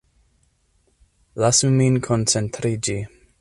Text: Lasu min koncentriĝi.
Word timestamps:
Lasu 1.43 1.69
min 1.77 2.01
koncentriĝi. 2.09 2.97